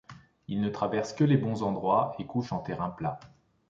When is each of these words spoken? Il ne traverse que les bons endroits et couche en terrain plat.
Il 0.47 0.61
ne 0.61 0.69
traverse 0.69 1.13
que 1.13 1.23
les 1.23 1.37
bons 1.37 1.61
endroits 1.61 2.15
et 2.17 2.25
couche 2.25 2.51
en 2.53 2.57
terrain 2.57 2.89
plat. 2.89 3.19